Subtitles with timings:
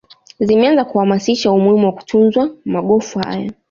[0.47, 3.51] Zimeanza kuhamasisha umuhimu wa kutunzwa magofu haya